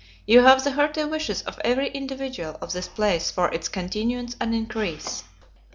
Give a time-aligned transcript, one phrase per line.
[0.25, 4.55] You have the hearty wishes of every individual of this place for its continuance and
[4.55, 5.23] increase.